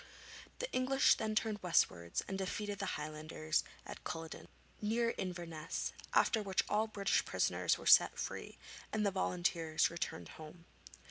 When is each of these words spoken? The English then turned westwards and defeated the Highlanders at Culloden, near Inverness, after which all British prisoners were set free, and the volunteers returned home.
The 0.57 0.71
English 0.71 1.13
then 1.17 1.35
turned 1.35 1.61
westwards 1.61 2.23
and 2.27 2.35
defeated 2.35 2.79
the 2.79 2.87
Highlanders 2.97 3.63
at 3.85 4.03
Culloden, 4.03 4.47
near 4.81 5.13
Inverness, 5.15 5.93
after 6.15 6.41
which 6.41 6.63
all 6.67 6.87
British 6.87 7.23
prisoners 7.23 7.77
were 7.77 7.85
set 7.85 8.17
free, 8.17 8.57
and 8.91 9.05
the 9.05 9.11
volunteers 9.11 9.91
returned 9.91 10.29
home. 10.29 10.65